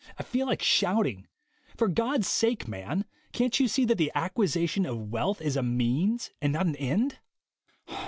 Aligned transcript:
I 0.17 0.23
feel 0.23 0.47
like 0.47 0.63
shouting: 0.63 1.27
For 1.77 1.87
God's 1.87 2.27
sake, 2.27 2.67
man, 2.67 3.05
can't 3.33 3.59
you 3.59 3.67
see 3.67 3.85
that 3.85 3.99
the 3.99 4.11
acquisition 4.15 4.83
of 4.87 5.11
wealth 5.11 5.39
is 5.39 5.55
a 5.55 5.61
means 5.61 6.31
and 6.41 6.51
not 6.51 6.65
an 6.65 6.75
end? 6.77 7.19